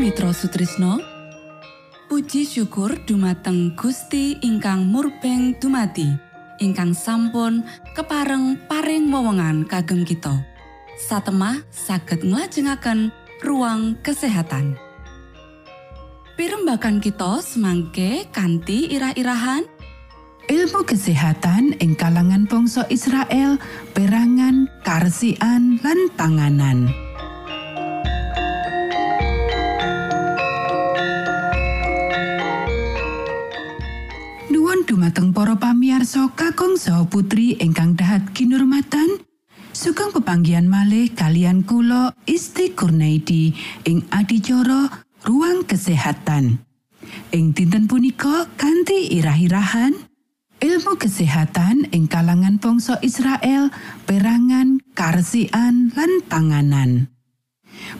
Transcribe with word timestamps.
Mitra 0.00 0.32
Sutrisno. 0.32 0.96
Puji 2.08 2.48
syukur 2.48 3.04
dumateng 3.04 3.76
Gusti 3.76 4.32
ingkang 4.40 4.88
murbeng 4.88 5.52
dumati 5.60 6.08
ingkang 6.56 6.96
sampun 6.96 7.60
kepareng 7.92 8.56
paring 8.64 9.12
wewenngan 9.12 9.68
kagem 9.68 10.08
kita. 10.08 10.40
Satemah 10.96 11.68
saged 11.68 12.24
nglajengaken 12.24 13.12
ruang 13.44 14.00
kesehatan. 14.00 14.80
Pirembakan 16.40 17.04
kita 17.04 17.44
semangke 17.44 18.24
kanthi 18.32 18.88
irah-irahan. 18.96 19.68
Ilmu 20.48 20.80
kesehatan 20.88 21.76
ing 21.76 21.92
kalangan 21.92 22.48
bangsa 22.48 22.88
Israel 22.88 23.60
perangan 23.92 24.64
karsian 24.80 25.76
lan 25.84 26.08
panganan. 26.16 27.09
Dumateng 35.10 35.34
para 35.34 35.58
pamiarsa 35.58 36.30
kakung 36.38 36.78
saha 36.78 37.02
putri 37.02 37.58
ingkang 37.58 37.98
dahat 37.98 38.30
kinurmatan 38.30 39.18
sugeng 39.74 40.14
pepanggian 40.14 40.70
malih 40.70 41.10
kalian 41.18 41.66
kula 41.66 42.14
Isti 42.30 42.70
Kurnaidi 42.78 43.50
ing 43.90 44.06
adicara 44.14 44.86
ruang 45.26 45.66
kesehatan. 45.66 46.62
Ing 47.34 47.50
dinten 47.50 47.90
punika 47.90 48.46
kanthi 48.54 49.10
irah-irahan 49.18 49.98
ilmu 50.62 50.94
kesehatan 50.94 51.90
ing 51.90 52.06
kalangan 52.06 52.62
bangsa 52.62 53.02
Israel 53.02 53.74
perangan 54.06 54.78
karsian 54.94 55.90
lan 55.90 56.22
panganan 56.30 57.10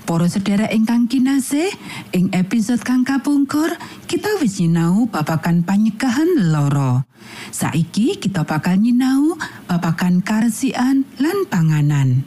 Para 0.05 0.27
sedherek 0.27 0.73
ingkang 0.75 1.07
kinasih, 1.07 1.71
ing 2.15 2.33
episode 2.35 2.83
kang 2.83 3.07
kapungkur, 3.07 3.75
kita 4.11 4.41
wis 4.43 4.59
nyinau 4.59 5.07
babakan 5.07 5.63
panyekahan 5.63 6.51
loro. 6.51 7.07
Saiki 7.55 8.19
kita 8.19 8.43
bakal 8.43 8.81
nyinau 8.81 9.39
babakan 9.71 10.25
karesian 10.25 11.07
lan 11.23 11.39
panganan. 11.47 12.27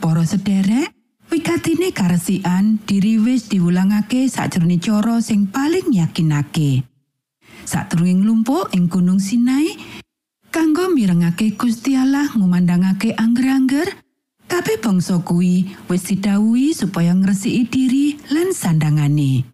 Para 0.00 0.24
sedherek, 0.24 0.96
wikatine 1.28 1.92
karesian 1.92 2.80
diriwis 2.88 3.52
diwulangake 3.52 4.26
sakjroning 4.26 4.80
cara 4.80 5.20
sing 5.20 5.50
paling 5.50 5.92
yakinake. 5.92 6.88
Satrunging 7.68 8.24
lumpuh 8.24 8.66
ing 8.74 8.88
Gunung 8.90 9.20
Sinai, 9.22 9.76
kanggo 10.50 10.90
mirengake 10.90 11.54
Gusti 11.54 11.94
Allah 11.94 12.26
ngumandangake 12.34 13.14
angger-angger, 13.14 14.09
Kabeh 14.50 14.82
bangsa 14.82 15.22
kuwi 15.22 15.78
wis 15.86 16.10
didhawuhi 16.10 16.74
supaya 16.74 17.14
ngresiki 17.14 17.70
diri 17.70 18.06
lan 18.34 18.50
sandangane. 18.50 19.46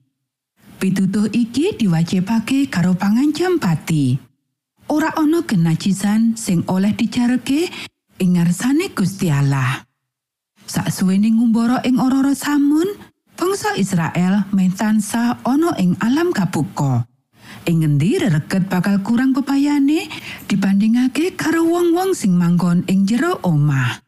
Pitutuh 0.81 1.29
iki 1.37 1.77
diwajibake 1.77 2.73
karo 2.73 2.97
pangancam 2.97 3.61
pati. 3.61 4.17
Ora 4.89 5.13
ana 5.21 5.45
kenajisan 5.45 6.33
sing 6.41 6.65
oleh 6.73 6.97
dijarke 6.97 7.69
ing 8.17 8.41
ngarsane 8.41 8.89
Gusti 8.97 9.29
Allah. 9.29 9.85
Saksuwene 10.65 11.29
ngumbara 11.29 11.85
ing 11.85 12.01
ororo 12.01 12.33
samun, 12.33 12.89
bangsa 13.37 13.77
Israel 13.77 14.49
mentansa 14.57 15.45
ana 15.45 15.77
ing 15.77 16.01
alam 16.01 16.33
kabuka. 16.33 17.05
Ing 17.69 17.85
ngendi 17.85 18.17
reget 18.17 18.65
bakal 18.73 19.05
kurang 19.05 19.37
pepayane 19.37 20.09
dibandingake 20.49 21.37
karo 21.37 21.69
wong-wong 21.69 22.17
sing 22.17 22.33
manggon 22.33 22.81
ing 22.89 23.05
jero 23.05 23.37
omah. 23.45 24.06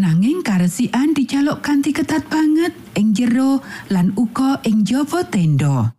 Nanging 0.00 0.40
karesian 0.40 1.12
dijaluk 1.12 1.60
kanthi 1.60 1.92
ketat 1.92 2.24
banget 2.32 2.72
ing 2.96 3.12
jero 3.12 3.60
lan 3.92 4.16
uga 4.16 4.56
ing 4.64 4.88
jaba 4.88 5.28
tenda. 5.28 5.92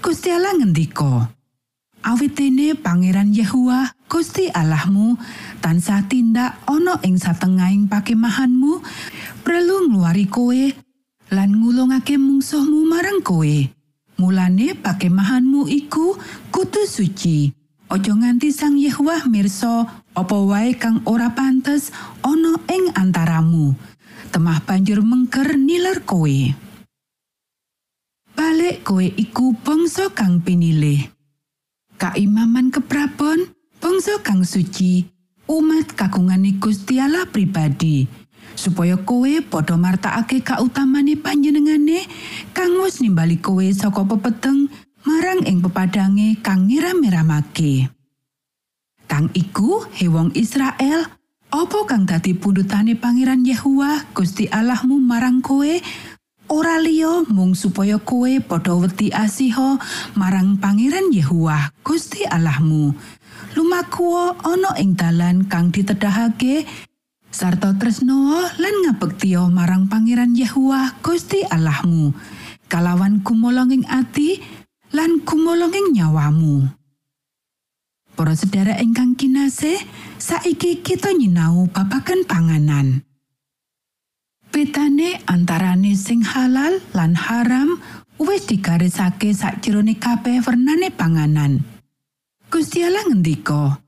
Gusti 0.00 0.32
Allah 0.32 0.56
ngendika, 0.56 1.28
"Awitene 2.00 2.72
Pangeran 2.72 3.36
Yehua, 3.36 3.92
Gusti 4.08 4.48
Allahmu, 4.48 5.20
tansah 5.60 6.08
tindak 6.08 6.56
ana 6.64 6.96
ing 7.04 7.20
satengahing 7.20 7.92
pakemahanmu, 7.92 8.80
perlu 9.44 9.92
ngluari 9.92 10.24
kowe 10.24 10.62
lan 11.28 11.50
ngulungake 11.60 12.16
mungsuhmu 12.16 12.88
marang 12.88 13.20
kowe. 13.20 13.56
Mulane 14.16 14.72
pakemahanmu 14.72 15.68
iku 15.68 16.16
kudu 16.48 16.88
suci." 16.88 17.52
Ojo 17.86 18.18
nganti 18.18 18.50
sang 18.50 18.74
Yehwah 18.74 19.30
mirsa 19.30 19.86
apa 20.16 20.36
wae 20.40 20.72
kang 20.80 21.04
ora 21.04 21.36
pantes 21.36 21.92
ana 22.24 22.56
ing 22.72 22.88
antaramu. 22.96 23.76
Temah 24.32 24.64
banjur 24.64 25.04
mengker 25.04 25.60
niler 25.60 26.02
kowe. 26.08 26.36
Balik 28.32 28.82
kowe 28.82 29.04
iku 29.04 29.52
bangsa 29.60 30.08
kang 30.16 30.40
pinilih. 30.40 31.12
Kaimaman 32.00 32.72
keprabon, 32.72 33.52
bangsa 33.80 34.20
kang 34.24 34.44
suci, 34.44 35.04
umat 35.48 35.92
kagungane 35.92 36.56
Gusti 36.56 36.96
Allah 37.00 37.28
pribadi. 37.28 38.26
supaya 38.56 38.96
kowe 38.96 39.28
padha 39.44 39.76
martakake 39.76 40.40
kautamane 40.40 41.14
panjenengane 41.20 42.08
terus 42.56 43.04
nimbali 43.04 43.36
kowe 43.36 43.62
saka 43.68 44.00
pepeteng 44.00 44.72
marang 45.04 45.44
ing 45.44 45.60
pepadange 45.60 46.40
kang 46.40 46.66
ngiram-iramake. 46.66 47.95
Kang 49.06 49.30
iku 49.38 49.86
hewong 49.94 50.34
Israel, 50.34 51.06
apa 51.54 51.78
kang 51.86 52.10
dadi 52.10 52.34
pundutane 52.34 52.98
Pangeran 52.98 53.46
Yehuwa 53.46 54.10
Gusti 54.10 54.50
Allahmu 54.50 54.98
marang 54.98 55.38
kowe 55.38 55.78
ora 56.50 56.76
liya 56.82 57.22
mung 57.30 57.54
supaya 57.54 58.02
kowe 58.02 58.28
padha 58.42 58.74
wedi 58.74 59.14
asiha 59.14 59.78
marang 60.18 60.58
Pangeran 60.58 61.14
Yehuwa 61.14 61.70
Gusti 61.86 62.26
Allahmu. 62.26 62.92
Lumaku 63.54 64.36
ana 64.42 64.74
ing 64.82 64.98
dalan 64.98 65.46
kang 65.46 65.70
ditedahake 65.70 66.66
sarta 67.30 67.78
tresno 67.78 68.42
lan 68.58 68.74
ngabektiya 68.84 69.46
marang 69.46 69.86
Pangeran 69.86 70.34
Yehuwa 70.34 70.98
Gusti 70.98 71.46
Allahmu. 71.46 72.10
Kalawan 72.66 73.22
kumolonging 73.22 73.86
ati 73.86 74.42
lan 74.90 75.22
kumolonging 75.22 75.94
nyawamu. 75.94 76.85
Para 78.16 78.32
sedherek 78.32 78.80
ingkang 78.80 79.12
kinasih, 79.12 79.76
saiki 80.16 80.80
kita 80.80 81.12
nyinau 81.12 81.68
babagan 81.68 82.24
panganan. 82.24 83.04
Betane 84.48 85.20
antarane 85.28 85.92
sing 85.92 86.24
halal 86.24 86.80
lan 86.96 87.12
haram 87.12 87.76
wis 88.16 88.48
digarisake 88.48 89.36
sakjroning 89.36 90.00
kabeh 90.00 90.40
wernane 90.40 90.88
panganan. 90.88 91.60
Gusti 92.48 92.80
Allah 92.80 93.04
ngendika, 93.04 93.84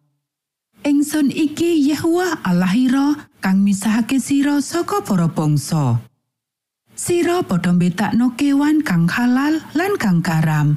Ingsun 0.85 1.33
iki 1.33 1.89
Yehuwa 1.89 2.45
Allahira 2.45 3.33
kang 3.41 3.65
misahake 3.65 4.21
sira 4.21 4.61
saka 4.61 5.01
para 5.01 5.33
bangsa. 5.33 6.05
Sira 6.93 7.41
padha 7.41 7.73
mbetakno 7.73 8.37
kewan 8.37 8.85
kang 8.85 9.09
halal 9.09 9.57
lan 9.73 9.97
kang 9.97 10.21
karam. 10.21 10.77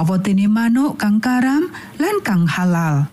Apa 0.00 0.16
dene 0.16 0.48
manuk 0.48 0.96
kang 0.96 1.20
karam 1.20 1.68
lan 2.00 2.16
kang 2.24 2.48
halal. 2.48 3.12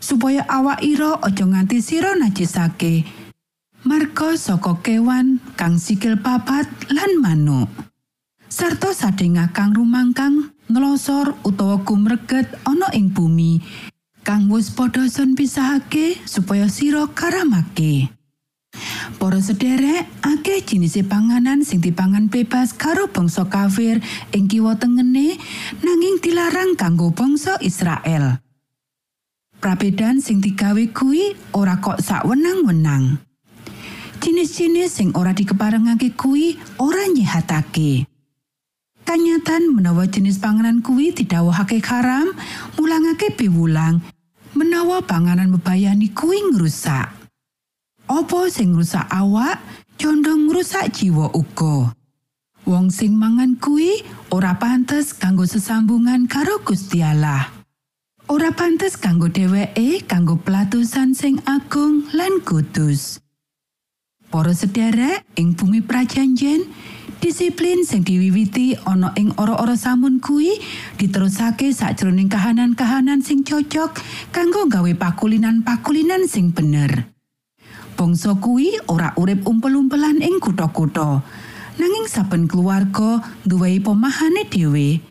Supaya 0.00 0.48
awak 0.48 0.80
ira 0.80 1.20
aja 1.20 1.44
nganti 1.44 1.84
sira 1.84 2.16
najisake. 2.16 3.04
Marga 3.84 4.32
saka 4.40 4.80
kewan 4.80 5.44
kang 5.60 5.76
sikil 5.76 6.16
papat 6.16 6.64
lan 6.88 7.20
manuk. 7.20 7.68
Sarta 8.48 8.96
sadengah 8.96 9.52
kang 9.52 9.76
rumangkang 9.76 10.56
ngelosor 10.72 11.36
utawa 11.44 11.84
gumreget 11.84 12.48
ana 12.64 12.88
ing 12.96 13.12
bumi. 13.12 13.60
Kang 14.24 14.48
wis 14.48 14.72
padha 14.72 15.04
pisahake 15.36 16.24
supaya 16.24 16.64
sira 16.72 17.04
karamake 17.12 18.13
Para 19.16 19.40
sederek, 19.40 20.04
akeh 20.20 20.60
jinis 20.66 20.98
panganan 21.06 21.62
sing 21.62 21.80
dipangan 21.80 22.28
bebas 22.28 22.74
karo 22.74 23.08
bangsa 23.08 23.46
kafir 23.48 24.02
ing 24.34 24.50
kiwa 24.50 24.76
tengene 24.76 25.38
nanging 25.80 26.20
dilarang 26.20 26.76
kanggo 26.76 27.14
bangsa 27.14 27.56
Israel. 27.62 28.42
Prabedan 29.62 30.20
sing 30.20 30.44
digawe 30.44 30.84
kuwi 30.92 31.32
ora 31.56 31.80
kok 31.80 32.02
sak 32.04 32.28
wenang-wenang. 32.28 33.16
Jinis-jinis 34.20 34.92
sing 34.92 35.16
ora 35.16 35.32
dikeparengake 35.32 36.12
kuwi 36.12 36.60
ora 36.76 37.08
nyehatake. 37.08 38.04
Kanyatan 39.08 39.72
menawa 39.72 40.04
jenis 40.08 40.36
panganan 40.36 40.82
kuwi 40.82 41.16
didhawuhake 41.16 41.80
haram, 41.80 42.34
mulangake 42.76 43.32
piwulang, 43.36 44.04
menawa 44.52 45.00
panganan 45.04 45.54
bebayani 45.54 46.10
kuwi 46.12 46.40
ngrusak. 46.50 47.13
Apa 48.04 48.52
sing 48.52 48.76
ngrusak 48.76 49.08
awak, 49.08 49.64
condong 49.96 50.52
ngrusak 50.52 50.92
jiwa 50.92 51.32
uga. 51.32 51.96
Wong 52.68 52.92
sing 52.92 53.16
mangan 53.16 53.56
kuwi 53.56 54.04
ora 54.28 54.60
pantes 54.60 55.16
kanggo 55.16 55.48
sesambungan 55.48 56.28
karo 56.28 56.60
Gusti 56.60 57.00
Allah. 57.00 57.48
Ora 58.28 58.52
pantes 58.52 59.00
kanggo 59.00 59.32
dheweke 59.32 60.04
kanggo 60.04 60.36
pelatusan 60.36 61.16
sing 61.16 61.40
agung 61.48 62.08
lan 62.12 62.44
kudus. 62.44 63.24
Para 64.28 64.52
sederek 64.52 65.24
ing 65.40 65.56
bumi 65.56 65.80
prajanjen, 65.80 66.68
disiplin 67.24 67.88
sing 67.88 68.04
diwiwiti 68.04 68.84
ana 68.84 69.16
ing 69.16 69.32
ora-ora 69.40 69.80
samun 69.80 70.20
kuwi 70.20 70.60
diterusake 71.00 71.72
sakjroning 71.72 72.28
kahanan-kahanan 72.28 73.24
sing 73.24 73.48
cocok 73.48 73.96
kanggo 74.28 74.68
gawe 74.68 74.92
pakulinan-pakulinan 74.92 76.28
sing 76.28 76.52
bener. 76.52 77.13
Bangsa 77.94 78.34
kuwi 78.34 78.74
ora 78.90 79.14
urip 79.14 79.46
umpel-umpelan 79.46 80.18
ing 80.18 80.42
kutha-kutha. 80.42 81.22
Nanging 81.78 82.06
saben 82.10 82.50
keluarga 82.50 83.22
duweni 83.46 83.82
pemahane 83.82 84.46
dhewe 84.46 85.02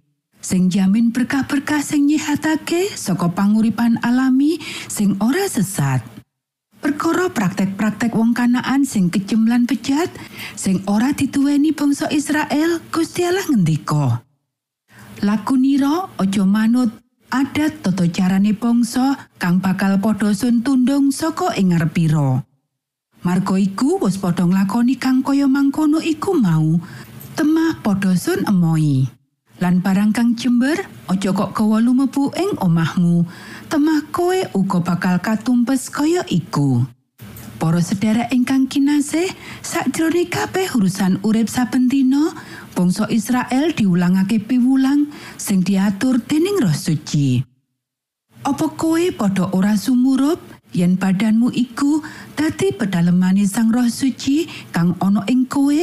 sing 0.44 0.68
jamin 0.68 1.16
berkah-berkah 1.16 1.80
sing 1.80 2.12
nyihatake 2.12 2.92
saka 2.92 3.32
panguripan 3.32 4.00
alami 4.04 4.60
sing 4.92 5.16
ora 5.24 5.48
sesat. 5.48 6.04
Perkara 6.84 7.32
praktek-praktek 7.32 8.12
wong 8.12 8.36
kanaan 8.36 8.84
sing 8.84 9.08
kejem 9.08 9.48
lan 9.48 9.64
bejat 9.64 10.12
sing 10.60 10.84
ora 10.84 11.16
dituweni 11.16 11.72
bangsa 11.72 12.12
Israel 12.12 12.84
Gusti 12.92 13.24
Allah 13.24 13.48
ngendika. 13.48 14.20
Lakunira 15.24 16.12
aja 16.20 16.44
manut 16.44 16.92
adat 17.32 17.80
tata 17.80 18.04
carane 18.12 18.52
bangsa 18.52 19.32
kang 19.40 19.64
bakal 19.64 19.96
padha 20.04 20.36
sun 20.36 20.60
tundung 20.60 21.16
saka 21.16 21.56
ing 21.56 21.72
ngarepira. 21.72 22.44
Marga 23.24 23.56
iku 23.56 24.04
wis 24.04 24.20
padha 24.20 24.44
nglakoni 24.44 25.00
kang 25.00 25.24
kaya 25.24 25.48
mangkono 25.48 26.04
iku 26.04 26.36
mau. 26.36 26.76
Temah 27.40 27.80
padha 27.80 28.12
sun 28.20 28.44
emoi. 28.44 29.08
Lan 29.64 29.80
barang 29.80 30.12
kang 30.12 30.36
jember 30.36 30.76
aja 31.08 31.32
kok 31.32 31.56
gawa 31.56 31.80
lumebu 31.80 32.36
ing 32.36 32.60
omahmu. 32.60 33.24
Temah 33.72 34.12
kowe 34.12 34.36
uga 34.60 34.84
bakal 34.84 35.24
katumpes 35.24 35.88
kaya 35.88 36.28
iku. 36.28 36.84
Para 37.64 37.80
sedherek 37.80 38.36
ingkang 38.36 38.68
kinasih, 38.68 39.32
sakjroning 39.64 40.28
kabeh 40.28 40.68
urusan 40.76 41.24
urip 41.24 41.48
saben 41.48 41.88
dina, 41.88 42.36
bangsa 42.76 43.08
Israel 43.08 43.72
diulangake 43.72 44.44
piwulang 44.44 45.08
sing 45.40 45.64
diatur 45.64 46.20
dening 46.28 46.60
Roh 46.60 46.76
Suci. 46.76 47.40
Apa 48.44 48.68
kowe 48.76 49.00
padha 49.16 49.48
ora 49.56 49.80
sumurup 49.80 50.53
yen 50.74 50.98
badanmu 50.98 51.54
iku 51.54 52.02
dadi 52.36 52.74
pedalemane 52.74 53.46
Sang 53.46 53.70
Roh 53.70 53.88
Suci 53.88 54.50
kang 54.74 54.98
ana 55.00 55.24
ing 55.30 55.46
kowe. 55.46 55.82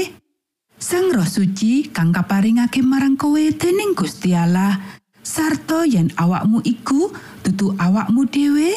Sang 0.76 1.08
Roh 1.14 1.24
Suci 1.24 1.88
kang 1.88 2.10
kaparingake 2.10 2.82
marang 2.82 3.14
kowe 3.16 3.40
dening 3.40 3.94
Gusti 3.94 4.34
Allah. 4.34 4.76
Sarta 5.22 5.86
yen 5.86 6.10
awakmu 6.18 6.60
iku 6.66 7.14
dudu 7.46 7.78
awakmu 7.78 8.26
dhewe. 8.26 8.74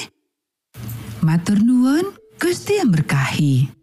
Matur 1.26 1.60
nuwun 1.60 2.14
Gusti 2.38 2.80
berkahi. 2.86 3.83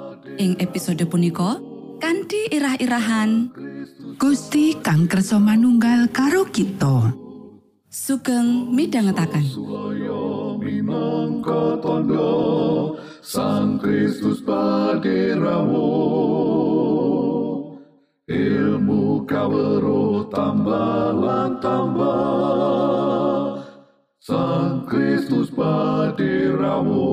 Ing 0.37 0.61
episode 0.61 1.01
punika 1.09 1.57
kanthi 1.97 2.53
irah-irahan 2.53 3.49
Gusti 4.21 4.77
kang 4.79 5.09
kersa 5.09 5.41
manunggal 5.41 6.07
karo 6.13 6.45
kita. 6.47 7.21
sugeng 7.91 8.71
midhangetaken. 8.71 9.43
Minangka 10.61 11.75
tondo 11.83 12.95
Sang 13.19 13.75
Kristus 13.81 14.39
paderamu 14.39 15.91
Ilmu 18.31 19.27
kawero 19.27 20.23
tambah 20.31 21.11
lan 21.19 21.59
tambah 21.59 23.59
Sang 24.23 24.87
Kristus 24.87 25.51
paderamu 25.51 27.11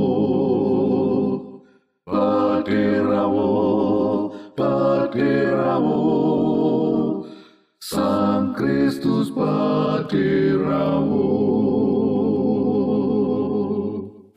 Paderamu 5.08 6.04
Sang 7.80 8.52
Kristus 8.52 9.32
paderamu 9.32 11.32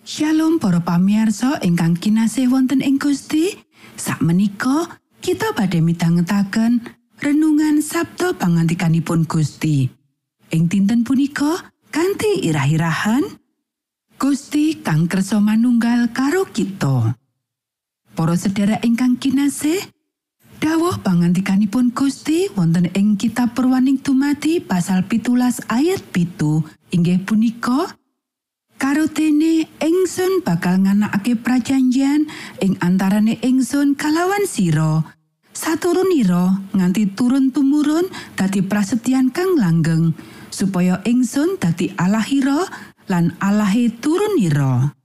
Shalom 0.08 0.64
para 0.64 0.80
pamirsa 0.80 1.60
ingkang 1.60 2.00
kinasih 2.00 2.48
wonten 2.48 2.80
ing 2.80 3.04
Gusti. 3.04 3.52
Sakmenika 4.00 4.96
kita 5.20 5.52
badhe 5.52 5.84
midhangetaken 5.84 6.88
renungan 7.20 7.84
Sabda 7.84 8.40
pangantikanipun 8.40 9.28
Gusti. 9.28 9.92
Ing 10.56 10.72
dinten 10.72 11.04
punika 11.04 11.68
kanthi 11.92 12.48
irah-irahan 12.48 13.28
Gusti 14.16 14.80
kang 14.80 15.12
kersa 15.12 15.44
manunggal 15.44 16.16
karo 16.16 16.48
kita. 16.48 17.20
Para 18.16 18.40
sedherek 18.40 18.88
ingkang 18.88 19.20
kinasih, 19.20 20.00
dawuh 20.62 21.02
pangantikanipun 21.02 21.90
Gusti 21.90 22.46
wonten 22.54 22.86
ing 22.94 23.18
kitab 23.18 23.58
Purwaning 23.58 23.98
Dumadi 23.98 24.62
pasal 24.62 25.10
pitulas 25.10 25.58
ayat 25.66 26.06
pitu 26.14 26.62
inggih 26.94 27.26
punika 27.26 27.98
Karo 28.82 29.06
dene 29.06 29.70
ingsun 29.78 30.42
bakal 30.42 30.82
nganakake 30.82 31.38
prajanjian 31.38 32.26
ing 32.66 32.82
antarane 32.82 33.38
ingsun 33.38 33.94
kalawan 33.94 34.50
sira. 34.50 35.06
Saturunira 35.54 36.58
nganti 36.74 37.14
turun 37.14 37.54
tumurun 37.54 38.10
dadi 38.34 38.66
prasetyan 38.66 39.30
kang 39.30 39.54
langgeng 39.54 40.18
supaya 40.50 40.98
ingsun 41.06 41.62
dadi 41.62 41.94
Allahira 41.94 42.66
lan 43.06 43.38
Allahe 43.38 43.94
turunira. 44.02 44.98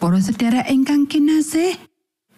Para 0.00 0.16
sedherek 0.16 0.64
ingkang 0.72 1.04
kinasih, 1.04 1.76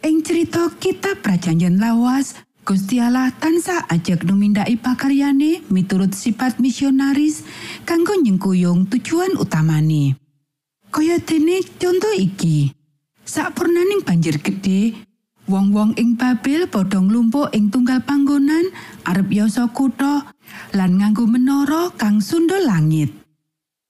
ing 0.03 0.23
cerita 0.23 0.71
kitab 0.79 1.21
prajanjian 1.23 1.83
lawas 1.83 2.39
Gusti 2.69 3.01
Allah 3.01 3.33
tansah 3.33 3.89
ajak 3.89 4.29
numindaki 4.29 4.77
pakaryane 4.77 5.65
miturut 5.73 6.13
sifat 6.13 6.61
misionaris 6.61 7.41
kanggo 7.89 8.13
nyengkuyung 8.13 8.85
tujuan 8.93 9.41
utamane. 9.41 10.21
Kaya 10.93 11.17
dene 11.17 11.65
contoh 11.81 12.13
iki. 12.13 12.69
Sapurnaning 13.25 14.05
banjir 14.05 14.37
gedhe, 14.45 14.93
wong-wong 15.49 15.97
ing 15.97 16.21
Babel 16.21 16.69
padha 16.69 17.01
nglumpuk 17.01 17.57
ing 17.57 17.73
tunggal 17.73 18.05
panggonan 18.05 18.69
arep 19.09 19.33
yasa 19.33 19.73
kutha 19.73 20.29
lan 20.77 21.01
nganggo 21.01 21.25
menara 21.25 21.89
kang 21.97 22.21
sundul 22.21 22.69
langit. 22.69 23.18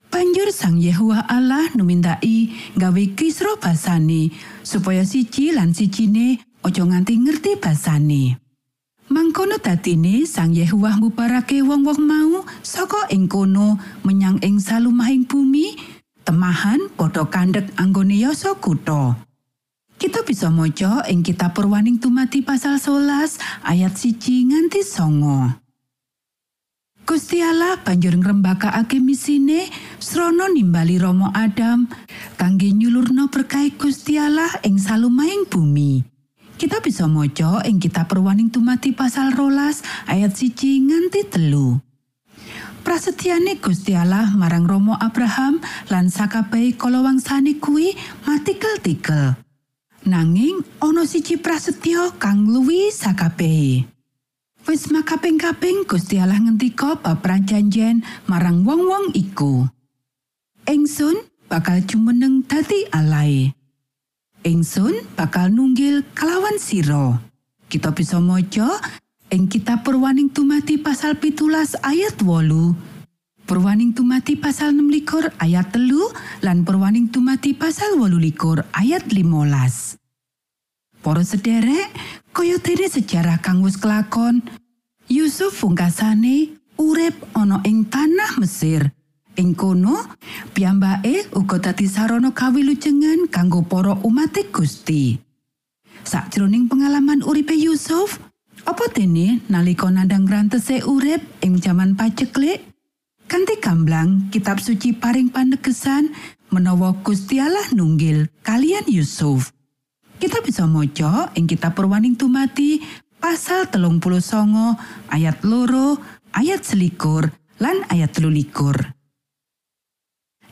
Banjur 0.09 0.49
Sang 0.57 0.81
Yehuwa 0.81 1.29
Allah 1.29 1.69
numindaki 1.77 2.57
gawe 2.81 3.05
kisro 3.13 3.61
basane 3.61 4.33
supaya 4.65 5.05
siji 5.05 5.53
lan 5.53 5.77
sijine 5.77 6.41
aja 6.65 6.81
nganti 6.81 7.21
ngerti 7.21 7.61
basane. 7.61 8.41
Mangkono 9.13 9.61
dadine 9.61 10.25
Sang 10.25 10.57
Yehuwa 10.57 10.97
mubarake 10.97 11.61
wong-wong 11.61 12.01
mau 12.01 12.41
saka 12.65 13.13
ing 13.13 13.29
kono 13.29 13.77
menyang 14.01 14.41
ing 14.41 14.57
salumahing 14.57 15.29
bumi 15.29 15.77
temahan 16.25 16.89
padha 16.97 17.29
kandhek 17.29 17.69
anggone 17.77 18.17
yasa 18.17 18.57
kutha. 18.57 19.13
Kita 20.01 20.25
bisa 20.25 20.49
maca 20.49 21.05
ing 21.13 21.21
kitab 21.21 21.53
Purwaning 21.53 22.01
Tumati 22.01 22.41
pasal 22.41 22.81
11 22.81 23.37
ayat 23.61 23.93
siji 23.93 24.49
nganti 24.49 24.81
songo. 24.81 25.68
Gusti 27.09 27.41
Allah 27.41 27.81
banjur 27.81 28.21
ngrembakakake 28.21 29.01
misine 29.01 29.65
srana 29.97 30.45
nimbali 30.53 31.01
Rama 31.01 31.33
Adam 31.33 31.89
kangge 32.37 32.69
nyulurno 32.69 33.33
berkah 33.33 33.65
Gusti 33.81 34.21
Allah 34.21 34.53
ing 34.61 34.77
salumahing 34.77 35.49
bumi. 35.49 36.05
Kita 36.61 36.85
bisa 36.85 37.09
maca 37.09 37.65
ing 37.65 37.81
kitab 37.81 38.13
Purwaning 38.13 38.53
Tumati 38.53 38.93
pasal 38.93 39.33
rolas 39.33 39.81
ayat 40.05 40.37
siji 40.37 40.85
nganti 40.85 41.25
telu. 41.33 41.81
Prasetyane 42.85 43.57
Gusti 43.57 43.97
Allah 43.97 44.29
marang 44.37 44.69
Romo 44.69 44.93
Abraham 44.93 45.65
lan 45.89 46.13
sakabehe 46.13 46.77
kalawangsane 46.77 47.57
kuwi 47.57 47.97
matikel-tikel. 48.29 49.33
Nanging 50.05 50.61
ana 50.85 51.09
siji 51.09 51.41
prasetyo 51.41 52.21
kang 52.21 52.45
luwih 52.45 52.93
sakabehe. 52.93 53.98
Wis 54.69 54.93
makaping-kaping 54.93 55.89
Gusti 55.89 56.21
Allah 56.21 56.45
ngendika 56.45 57.01
bab 57.01 57.25
prajanjen 57.25 58.05
marang 58.29 58.69
wong-wong 58.69 59.17
iku. 59.17 59.65
Engsun 60.69 61.25
bakal 61.49 61.81
jumeneng 61.89 62.45
dadi 62.45 62.85
alae. 62.93 63.57
Engsun 64.45 65.09
bakal 65.17 65.49
nunggil 65.49 66.05
kelawan 66.13 66.61
siro. 66.61 67.17
Kita 67.73 67.97
bisa 67.97 68.21
maca 68.21 68.77
ing 69.33 69.49
kitab 69.49 69.89
Purwaning 69.89 70.29
Tumati 70.37 70.77
pasal 70.77 71.17
pitulas 71.17 71.73
ayat 71.81 72.21
wolu. 72.21 72.77
Purwaning 73.49 73.97
Tumati 73.97 74.37
pasal 74.37 74.77
16 74.77 75.33
ayat 75.41 75.73
telu 75.73 76.13
lan 76.45 76.69
Purwaning 76.69 77.09
Tumati 77.09 77.57
pasal 77.57 77.97
wolu 77.97 78.21
likur 78.21 78.61
ayat 78.77 79.09
15. 79.09 79.98
Para 80.99 81.23
sederek, 81.23 81.89
kaya 82.35 82.59
dene 82.59 82.91
sejarah 82.91 83.39
kang 83.39 83.63
wis 83.63 83.79
kelakon, 83.79 84.43
Yusuf 85.07 85.63
pungkasane 85.63 86.59
urip 86.77 87.15
ana 87.33 87.63
ing 87.65 87.87
tanah 87.87 88.37
Mesir. 88.43 88.93
Ing 89.39 89.55
kono, 89.55 90.03
piyambake 90.53 91.31
uga 91.39 91.63
dadi 91.63 91.87
sarana 91.87 92.35
kawilujengan 92.35 93.31
kanggo 93.31 93.63
para 93.63 93.95
umat 94.03 94.35
Gusti. 94.51 95.15
Sakjroning 96.03 96.67
pengalaman 96.67 97.23
uripe 97.23 97.55
Yusuf, 97.55 98.19
apa 98.67 98.91
dene 98.91 99.39
nalika 99.47 99.87
nandang 99.87 100.27
rantese 100.27 100.83
urip 100.83 101.23
ing 101.41 101.63
jaman 101.63 101.95
paceklik? 101.95 102.67
Kanthi 103.29 103.61
gamblang, 103.63 104.33
kitab 104.33 104.59
suci 104.59 104.97
paring 104.97 105.31
panegesan 105.31 106.11
menawa 106.51 106.97
Gusti 107.05 107.39
Allah 107.39 107.71
nunggil 107.77 108.27
kalian 108.43 108.89
Yusuf. 108.89 109.53
Kita 110.19 110.43
bisa 110.43 110.67
maca 110.67 111.31
ing 111.39 111.47
kitab 111.47 111.79
Purwaning 111.79 112.19
Tumati 112.19 112.83
pasal 113.23 113.71
telung 113.71 114.03
puluh 114.03 114.19
songo 114.19 114.75
ayat 115.15 115.47
loro 115.47 115.95
ayat 116.35 116.67
selikur 116.67 117.31
lan 117.63 117.87
ayat 117.87 118.19
telu 118.19 118.27
likur. 118.27 118.75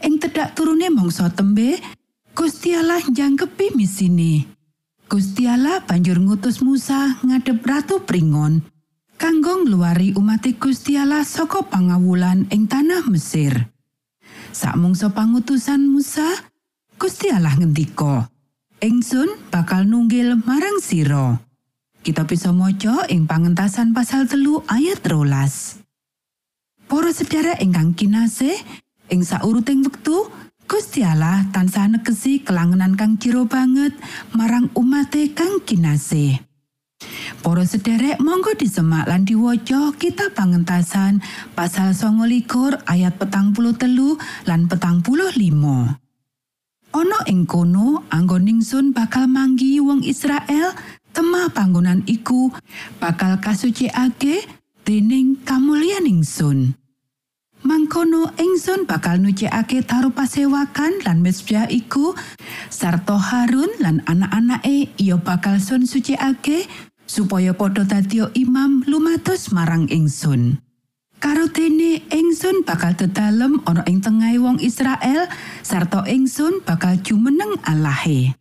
Ing 0.06 0.22
tedak 0.22 0.54
turune 0.54 0.86
mangsa 0.94 1.34
tembe 1.34 1.82
Gusti 2.30 2.78
Allah 2.78 3.02
jangkepi 3.02 3.74
misine. 3.74 4.46
Gusti 5.10 5.50
Allah 5.50 5.82
banjur 5.82 6.22
ngutus 6.22 6.62
Musa 6.62 7.18
ngadep 7.26 7.62
Ratu 7.66 8.06
Pringon 8.06 8.62
kanggo 9.18 9.66
ngluwari 9.66 10.14
umat 10.14 10.46
Gusti 10.62 10.94
Allah 10.94 11.26
saka 11.26 11.66
pangawulan 11.66 12.46
ing 12.54 12.70
tanah 12.70 13.08
Mesir. 13.10 13.66
Sakmungsa 14.54 15.12
pangutusan 15.12 15.84
Musa, 15.84 16.24
Gusti 16.96 17.28
Allah 17.28 17.52
ngendika, 17.60 18.32
"Ingsun 18.80 19.50
bakal 19.52 19.88
nunggil 19.88 20.36
marang 20.42 20.80
sira." 20.80 21.40
Kita 22.06 22.22
bisa 22.22 22.54
maca 22.54 23.08
ing 23.10 23.26
pangentasan 23.26 23.90
pasal 23.90 24.30
telu 24.30 24.62
ayat 24.70 25.02
rolas. 25.10 25.82
Para 26.86 27.10
sedherek 27.10 27.58
ingkang 27.58 27.98
kinasih, 27.98 28.54
ing 29.10 29.26
sauruting 29.26 29.82
wektu 29.82 30.30
Gusti 30.66 31.06
Allah 31.06 31.46
tansah 31.54 31.86
negesi 31.86 32.42
kelangenan 32.42 32.98
kang 32.98 33.22
jero 33.22 33.46
banget 33.46 33.94
marang 34.34 34.66
umate 34.74 35.30
kang 35.30 35.62
kinasih. 35.62 36.42
Para 37.38 37.62
sederek 37.62 38.18
monggo 38.18 38.50
disemak 38.58 39.06
lan 39.06 39.22
diwaca 39.22 39.94
kita 39.94 40.34
pangentasan 40.34 41.22
pasal 41.54 41.94
29 41.94 42.82
ayat 42.82 43.14
petang 43.14 43.54
puluh 43.54 43.78
telu 43.78 44.18
lan 44.42 44.66
petang 44.66 45.06
puluh 45.06 45.30
limo. 45.38 46.05
Ono 46.96 47.20
ing 47.28 47.44
kono 47.44 48.08
anggon 48.08 48.48
ningsun 48.48 48.96
bakal 48.96 49.28
manggi 49.28 49.76
wong 49.84 50.00
Israel 50.00 50.72
temah 51.12 51.52
panggonan 51.52 52.00
iku 52.08 52.48
bakal 52.96 53.36
kasucikake 53.36 54.40
dening 54.80 55.36
kamulyan 55.44 56.08
ningsun. 56.08 56.72
Mangkono 57.60 58.32
ingsun 58.40 58.88
bakal 58.88 59.20
nucikake 59.20 59.84
taruh 59.84 60.08
pasewakan 60.08 61.04
lan 61.04 61.20
mesbah 61.20 61.68
iku 61.68 62.16
sarta 62.72 63.20
Harun 63.20 63.68
lan 63.76 64.00
anak-anake 64.08 64.96
iya 64.96 65.20
bakal 65.20 65.60
sun 65.60 65.84
sucikake 65.84 66.64
supaya 67.04 67.52
padha 67.52 67.84
dadi 67.84 68.24
imam 68.40 68.88
lumatus 68.88 69.52
marang 69.52 69.84
ingsun. 69.92 70.64
Karo 71.16 71.48
dene 71.48 72.04
ingsun 72.12 72.68
bakal 72.68 72.92
dedalem 72.92 73.64
ana 73.64 73.80
ing 73.88 74.04
tengahing 74.04 74.44
wong 74.44 74.58
Israel 74.60 75.24
sarta 75.64 76.04
ingsun 76.04 76.60
bakal 76.60 77.00
jumeneng 77.00 77.56
Allahe. 77.64 78.36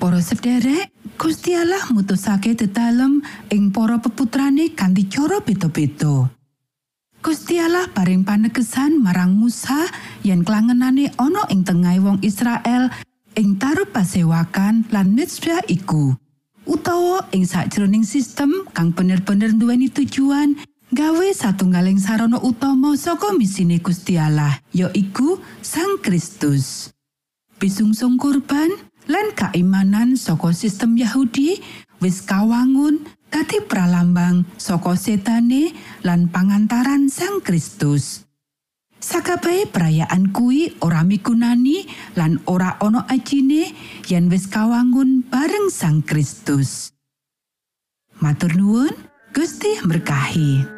Para 0.00 0.24
sederek, 0.24 0.88
Gusti 1.20 1.52
Allah 1.52 1.84
mutusake 1.92 2.56
dedalem 2.56 3.20
ing 3.52 3.68
para 3.76 4.00
peputrane 4.00 4.72
kanthi 4.72 5.04
cara 5.12 5.44
beda-beda. 5.44 6.32
Gusti 7.20 7.60
Allah 7.60 7.90
paring 7.92 8.24
panegesan 8.24 9.02
marang 9.04 9.36
Musa 9.36 9.90
yen 10.24 10.46
klangenane 10.46 11.12
ana 11.20 11.44
ing 11.52 11.60
tengahing 11.66 12.06
wong 12.06 12.18
Israel 12.24 12.88
ing 13.36 13.60
taruh 13.60 13.84
pasewakan 13.84 14.88
lan 14.88 15.12
mitsbah 15.12 15.60
iku. 15.68 16.16
Utawa 16.64 17.28
ing 17.36 17.44
sakjroning 17.44 18.06
sistem 18.06 18.64
kang 18.72 18.96
bener-bener 18.96 19.52
duweni 19.52 19.92
tujuan 19.92 20.56
gawe 20.88 21.28
satunggaling 21.36 22.00
sarana 22.00 22.40
utama 22.40 22.96
saka 22.96 23.36
misine 23.36 23.80
Gusti 23.84 24.16
Allah, 24.16 24.56
yaiku 24.72 25.36
Sang 25.60 26.00
Kristus. 26.00 26.92
Pisungsung 27.58 28.16
kurban 28.16 28.70
lan 29.10 29.34
kaimanan 29.34 30.14
saka 30.14 30.54
sistem 30.54 30.94
Yahudi 30.96 31.60
wis 31.98 32.22
kawangun 32.22 33.02
dadi 33.28 33.60
pralambang 33.66 34.46
saka 34.56 34.94
setane 34.94 35.74
lan 36.06 36.30
pangantaran 36.32 37.10
Sang 37.12 37.44
Kristus. 37.44 38.24
Sakabehe 38.98 39.70
perayaan 39.70 40.34
kuwi 40.34 40.74
ora 40.82 41.06
migunani 41.06 41.86
lan 42.18 42.42
ora 42.50 42.82
ana 42.82 43.06
ajine 43.06 43.70
yen 44.10 44.26
wis 44.26 44.50
kawangun 44.50 45.22
bareng 45.28 45.70
Sang 45.70 46.02
Kristus. 46.02 46.90
Matur 48.18 48.58
nuwun, 48.58 48.90
Gusti 49.30 49.78
berkahi. 49.86 50.77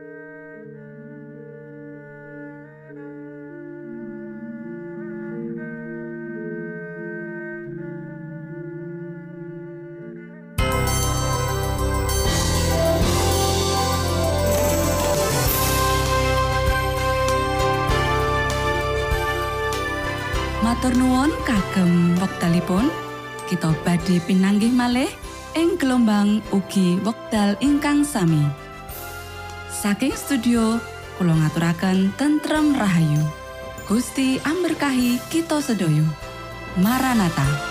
wektalipun 22.71 22.87
kita 23.51 23.75
badhe 23.83 24.23
pinanggih 24.23 24.71
malih 24.71 25.11
ing 25.59 25.75
gelombang 25.75 26.39
ugi 26.55 26.95
wekdal 27.03 27.59
ingkang 27.59 28.07
sami. 28.07 28.47
Saking 29.67 30.15
studio 30.15 30.79
kula 31.19 31.35
ngaturaken 31.35 32.15
tentrem 32.15 32.71
rahayu. 32.79 33.19
Gusti 33.91 34.39
amberkahi 34.47 35.19
kita 35.27 35.59
sedaya. 35.59 36.07
Maranata 36.79 37.70